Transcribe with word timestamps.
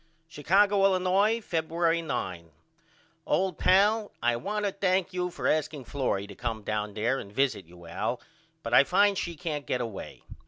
Chicago, 0.27 0.83
Illinois, 0.83 1.39
Febuery 1.39 2.03
9. 2.03 2.49
OLD 3.27 3.59
PAL: 3.59 4.11
I 4.19 4.35
want 4.35 4.65
to 4.65 4.71
thank 4.71 5.13
you 5.13 5.29
for 5.29 5.47
asking 5.47 5.85
Florrie 5.85 6.25
to 6.25 6.33
come 6.33 6.63
down 6.63 6.95
there 6.95 7.19
and 7.19 7.31
visit 7.31 7.65
you 7.67 7.85
Al 7.85 8.19
but 8.63 8.73
I 8.73 8.83
find 8.83 9.15
she 9.15 9.35
can't 9.35 9.67
get 9.67 9.79
away. 9.79 10.23